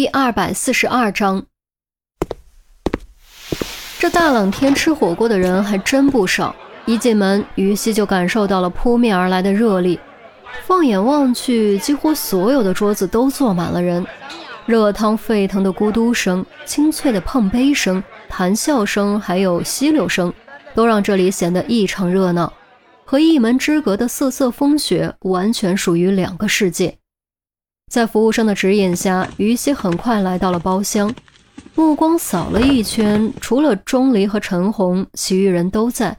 [0.00, 1.44] 第二百四十二章，
[3.98, 6.56] 这大冷天吃火锅的人还真不少。
[6.86, 10.00] 一进门，于西就感受到了扑面而来的热力。
[10.64, 14.06] 放眼望去，几乎所有的桌子都坐满了人。
[14.64, 20.32] 热汤沸腾的咕嘟声、清脆的碰杯声、谈笑声，还有吸溜声，
[20.74, 22.50] 都让这里显得异常热闹，
[23.04, 26.99] 和一门之隔的瑟瑟风雪完全属于两个世界。
[27.90, 31.12] 在服务生的指引下，于西很快来到了包厢，
[31.74, 36.16] 目光扫了一圈，除了钟离和陈红，其余人都在。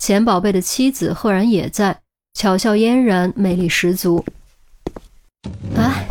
[0.00, 2.00] 钱宝贝的妻子赫然也在，
[2.34, 4.24] 巧笑嫣然，魅力十足。
[5.76, 6.08] 哎，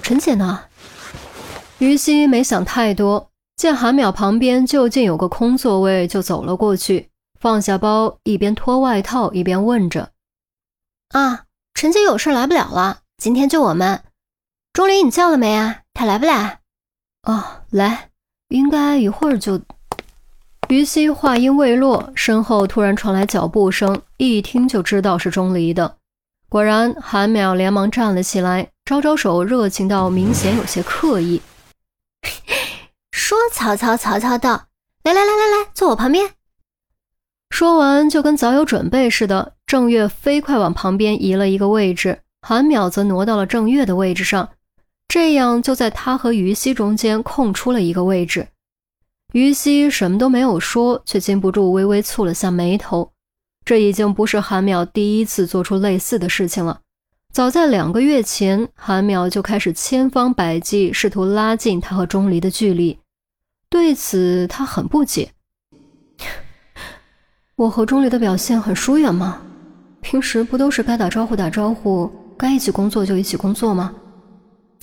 [0.00, 0.60] 陈姐呢？
[1.78, 7.08] 于西没想太多，见韩淼旁边就近有个空座位，就走了过去，
[7.40, 10.12] 放下包，一边脱外套一边问着
[11.10, 14.00] ：“啊，陈姐有事来不了了，今天就我们。
[14.74, 15.82] 钟离，你叫了没啊？
[15.94, 16.58] 他来不来
[17.22, 18.10] ？”“哦，来，
[18.48, 19.62] 应该一会儿就。”
[20.68, 25.98] 于西话音未落，身后突然传来脚步声，一听就知道是钟离的。
[26.48, 31.40] 果然，韩淼连忙站了起来，招招手，热情到明显有些刻意。
[33.14, 34.66] 说曹操，曹操到！
[35.04, 36.30] 来来来来来，坐我旁边。
[37.50, 44.48] 说完，就跟早有准备似的，郑月飞快往旁边移了一个位置，韩淼则挪到了郑月的位置上，
[45.14, 48.48] 这样就在他和于西中间空出了一个位置。
[49.32, 53.12] 于西什么都没有说，却禁不住微微蹙了下眉头。
[53.64, 56.80] 这已经不是韩淼第一次做出类似的事情了。
[57.32, 62.98] 早在两个月前，韩淼就开始千方百计试图拉近他和钟离的距离。
[63.70, 65.30] 对此，他很不解。
[67.54, 69.40] 我和钟离的表现很疏远吗？
[70.00, 73.94] 平时不都是该打招呼打招呼，该一起工作就一起工作吗？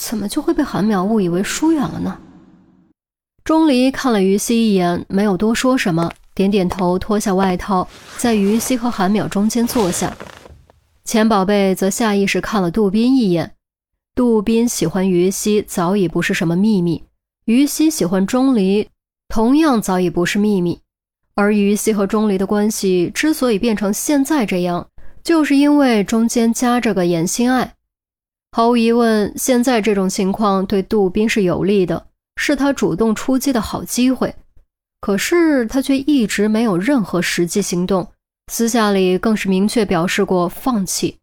[0.01, 2.17] 怎么就会被韩淼误以为疏远了呢？
[3.43, 10.17] 钟离看了于西一眼，没有多说什么，点点头，脱下外套，在于西和韩淼中间坐下。
[11.05, 13.53] 钱宝贝则下意识看了杜宾一眼。
[14.15, 17.03] 杜宾喜欢于西早已不是什么秘密，
[17.45, 18.89] 于西喜欢钟离
[19.29, 20.79] 同样早已不是秘密。
[21.35, 24.87] 而于西和钟离的关系之所以变成现在这样，
[25.23, 27.75] 就是因为中间夹着个严心爱。
[28.53, 32.07] 毫无疑问，现在这种情况对杜宾是有利的。
[32.37, 34.33] 是他主动出击的好机会，
[34.99, 38.07] 可是他却一直没有任何实际行动，
[38.51, 41.17] 私下里更是明确表示过放弃。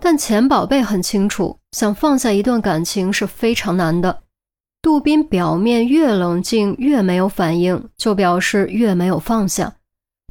[0.00, 4.22] 但钱宝贝很清楚，想放下一段感情是非常难的。
[4.80, 9.74] 杜宾表面越冷静，越没有反应，就表示越没有放下。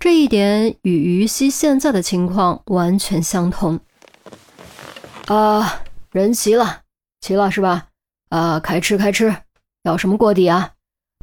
[0.01, 3.79] 这一点与于西现在的情况完全相同。
[5.27, 5.81] 啊，
[6.13, 6.84] 人齐了，
[7.22, 7.88] 齐了是吧？
[8.29, 9.35] 啊，开吃开吃。
[9.81, 10.74] 要什么锅底啊？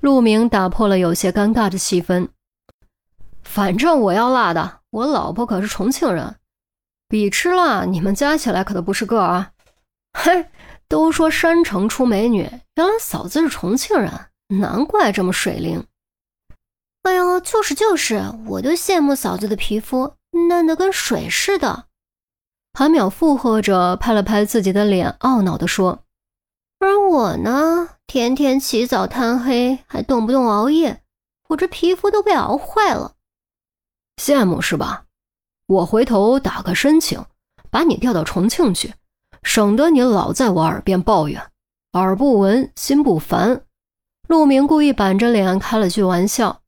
[0.02, 2.28] 陆明打破了有些尴尬的气氛。
[3.44, 6.34] 反正我要辣的，我老婆可是重庆人，
[7.06, 9.52] 比吃辣你们加起来可都不是个儿啊！
[10.12, 10.48] 嘿，
[10.88, 12.40] 都说山城出美女，
[12.74, 14.10] 原来嫂子是重庆人，
[14.58, 15.86] 难怪这么水灵。
[17.04, 20.16] 哎呦，就是就是，我都羡慕嫂子的皮肤
[20.48, 21.86] 嫩得跟水似的。
[22.72, 26.00] 韩淼附和着，拍了拍自己的脸，懊恼地说。
[26.78, 31.02] 而我呢，天天起早贪黑，还动不动熬夜，
[31.48, 33.12] 我这皮肤都被熬坏了。
[34.16, 35.04] 羡慕是吧？
[35.66, 37.24] 我回头打个申请，
[37.70, 38.94] 把你调到重庆去，
[39.42, 41.50] 省得你老在我耳边抱怨，
[41.92, 43.62] 耳不闻心不烦。
[44.26, 46.60] 陆明故意板着脸开了句玩笑。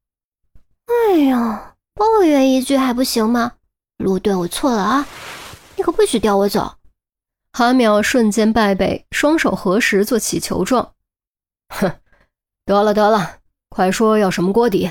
[0.86, 3.52] 哎呀，抱怨一句还不行吗？
[3.98, 5.06] 陆队，我错了啊，
[5.82, 6.76] 可不许调我走。
[7.52, 10.94] 韩淼瞬间败北，双手合十做乞求状。
[11.68, 11.92] 哼，
[12.64, 13.38] 得了得了，
[13.68, 14.90] 快说要什么锅底？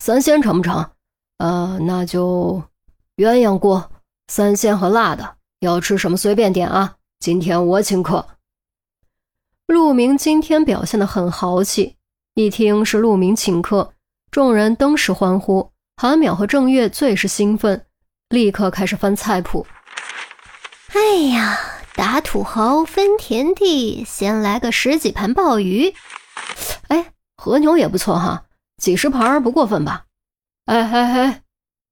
[0.00, 0.90] 三鲜成不成？
[1.38, 2.62] 呃，那就
[3.16, 3.90] 鸳鸯锅，
[4.26, 5.36] 三鲜和辣的。
[5.60, 8.26] 要吃什么随便点啊，今天我请客。
[9.66, 11.96] 陆明今天表现得很豪气，
[12.34, 13.94] 一听是陆明请客，
[14.30, 15.70] 众人登时欢呼。
[15.96, 17.86] 韩淼和郑月最是兴奋，
[18.28, 19.66] 立刻开始翻菜谱。
[20.92, 21.00] 哎
[21.34, 21.58] 呀！
[21.94, 25.94] 打土豪分田地，先来个十几盘鲍鱼。
[26.88, 28.44] 哎，和牛也不错哈，
[28.78, 30.06] 几十盘不过分吧？
[30.64, 31.42] 哎哎哎，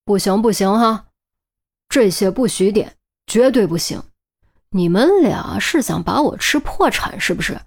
[0.05, 1.07] 不行不行哈，
[1.89, 4.03] 这些不许点，绝对不行！
[4.71, 7.61] 你们俩是想把我吃破产是不是？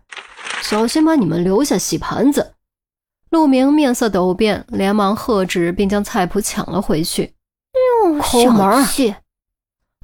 [0.64, 2.56] 小心把你们留下洗盘子！
[3.30, 7.34] 陆明面色陡变，连忙喝止，并将菜谱抢了回去。
[8.22, 8.86] 抠门！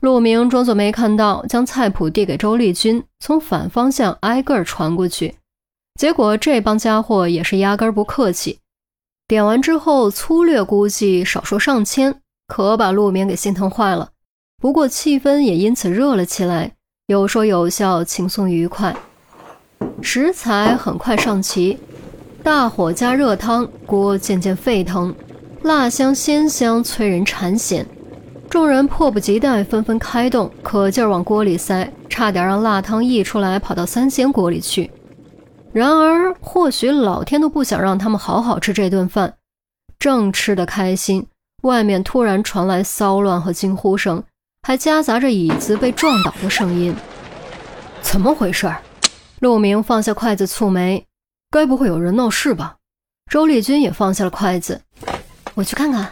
[0.02, 5.36] 陆明装作没看到，将菜谱递给周丽君，从反方向挨个传过去。
[6.00, 8.60] 结果这帮家伙也是压根不客气，
[9.28, 14.12] 点完之后粗略估计少说上千，可把陆明给心疼坏了。
[14.62, 16.72] 不过气氛也因此热了起来，
[17.08, 18.96] 有说有笑，轻松愉快。
[20.02, 21.78] 食材很快上齐，
[22.42, 25.14] 大火加热汤，锅渐渐沸腾，
[25.64, 27.84] 辣香鲜香，催人馋涎。
[28.50, 34.90] 众人迫不及待，纷纷开动，可劲儿往锅里塞，差点让辣汤溢出来，跑到三鲜锅里去。
[35.72, 39.36] 然而，或许老天都不想让他们好好吃这顿饭。
[40.00, 41.28] 正吃得开心，
[41.62, 44.24] 外面突然传来骚乱和惊呼声，
[44.68, 46.96] 还夹杂着椅子被撞倒的声音。
[48.02, 48.74] 怎么回事？
[49.42, 51.06] 陆明放下筷子，蹙眉
[51.52, 52.78] ：“该不会有人闹事吧？”
[53.30, 54.82] 周丽君也放下了筷子
[55.54, 56.12] ：“我去看看。”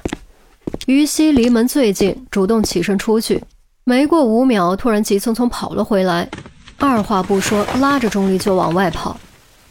[0.85, 3.43] 于西离门最近，主动起身出去，
[3.83, 6.29] 没过五秒，突然急匆匆跑了回来，
[6.77, 9.11] 二话不说，拉着钟离就往外跑。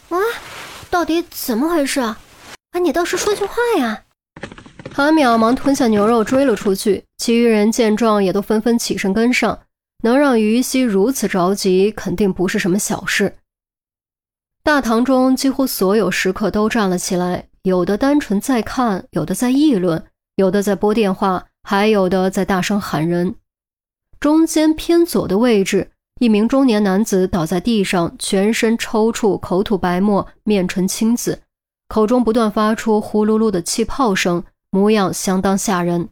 [0.08, 0.19] 啊，
[0.90, 2.19] 到底怎么回事啊？
[2.72, 4.02] 啊，你倒是说句话呀！
[4.93, 9.58] 韩淼忙吞下牛肉追了出去，其余人见状也都纷纷起身跟上。
[10.04, 13.37] 能让于西如此着急，肯定不是什么小事。
[14.62, 20.04] 大堂中几乎所有食客都站了起来，有的单纯在看，有的在议论，
[20.37, 23.35] 有的在拨电话，还有的在大声喊人。
[24.21, 25.91] 中间偏左的位置。
[26.19, 31.43] 一名中年男子倒在地上，全身抽搐，口吐白沫，面唇青紫，
[31.88, 36.09] 口中不断发出呼噜噜的气泡声，模样相当吓人。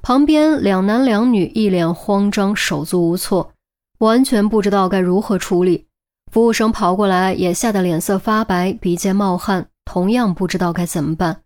[0.00, 3.52] 旁边两男两女一脸慌张，手足无措，
[3.98, 5.86] 完全不知道该如何处理。
[6.32, 11.42] 服务生跑过来，也吓得脸色发白，鼻尖冒汗，同样不知道该怎么办。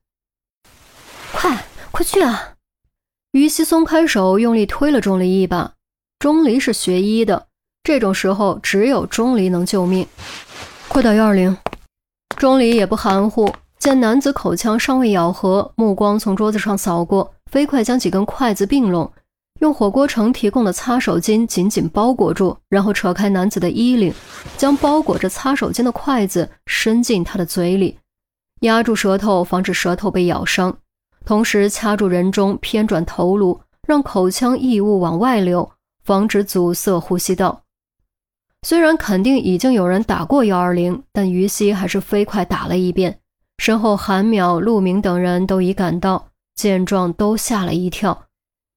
[1.33, 1.67] 快，
[2.01, 2.55] 快去啊！
[3.33, 5.75] 于西松开手，用力推了钟离一把。
[6.19, 7.49] 钟离是学医的。
[7.83, 10.07] 这种时候，只有钟离能救命。
[10.89, 11.55] 快打幺二零！
[12.39, 19.13] 钟离也不含糊，见男子口腔尚未咬合，目光从桌子上扫过，飞快将几根筷子并拢，
[19.61, 24.15] 用火锅城提供的擦手巾紧紧包裹住，然后扯开男子的衣领，
[24.57, 27.99] 将包裹着擦手巾的筷子伸进他的嘴里，
[28.61, 30.79] 压住舌头，防止舌头被咬伤，
[31.25, 35.71] 同时掐住人中，偏转头颅，让口腔异物往外流，
[36.03, 37.63] 防止阻塞呼吸道。
[38.63, 43.21] 虽然肯定已经有人打过幺二零，但于西还是飞快打了一遍。
[43.57, 48.27] 身后韩淼、陆明等人都已赶到，见状都吓了一跳，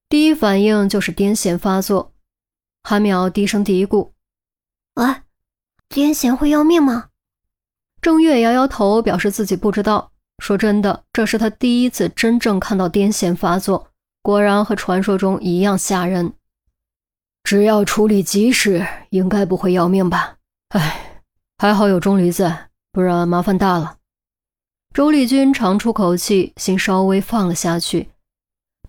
[0.07, 2.13] 第一反应就是癫痫发作。
[2.83, 4.11] 韩淼低声嘀咕
[4.95, 5.05] ：“喂，
[5.89, 7.09] 癫痫会要命吗？”
[8.01, 10.12] 郑月摇摇头，表示自己不知道。
[10.43, 13.87] 说真的，这是他第一次真正看到癫痫发作，
[14.21, 16.33] 果然和传说中一样吓人。
[17.45, 20.35] 只要处理及时，应该不会要命吧？
[20.71, 21.21] 哎，
[21.57, 23.95] 还好有钟离在，不然麻烦大了。
[24.93, 28.09] 周丽君长出口气，心稍微放了下去。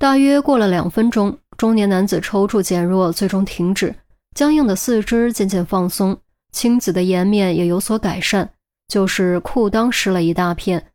[0.01, 3.95] 大约过了两分钟，中年男子抽搐减弱，最终停止，
[4.35, 6.19] 僵硬的四肢渐渐放松，
[6.51, 8.51] 青紫的颜面也有所改善，
[8.89, 10.91] 就是裤裆湿了一大片，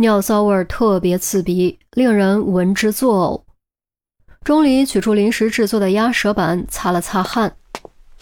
[0.00, 4.44] 尿骚味特别刺鼻，令人闻之作呕。
[4.44, 7.56] 钟离取出临时制作的鸭舌板，擦了擦汗。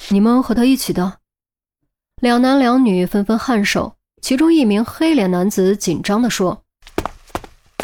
[0.08, 1.18] 你们和他一起的？
[2.22, 3.94] 两男两女纷纷颔首。
[4.22, 6.64] 其中一名黑脸男子紧张地说：“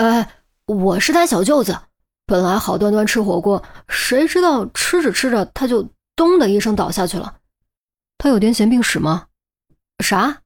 [0.00, 0.26] 哎，
[0.64, 1.78] 我是他小舅子。
[2.24, 7.36] 本来好端端吃火锅，谁知道吃着吃着他就咚的一声倒下去了。
[8.16, 9.26] 他有癫痫病史吗？
[9.98, 10.40] 啥？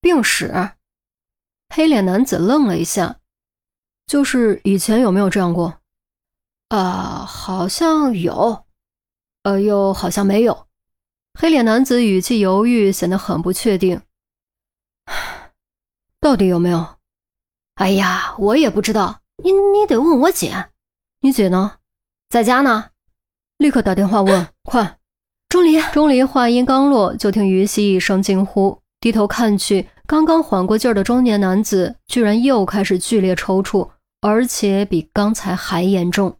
[0.00, 0.52] 病史？”
[1.74, 3.18] 黑脸男子愣了一下，
[4.06, 5.80] 就是以前有没有这样过？
[6.68, 8.64] 啊，好像有，
[9.42, 10.66] 呃，又好像没有。
[11.38, 14.02] 黑脸男子语气犹豫，显得很不确定。
[16.20, 16.96] 到底有没有？
[17.74, 20.70] 哎呀，我也不知道，你你得问我姐。
[21.20, 21.76] 你姐呢？
[22.28, 22.90] 在家呢。
[23.58, 24.98] 立刻打电话问， 快！
[25.48, 33.90] 钟离，钟离话音刚落，就听于西一声惊呼，低头看去，刚刚缓过劲儿的中年男子居然又开始剧烈抽搐，
[34.22, 36.37] 而且比刚才还严重。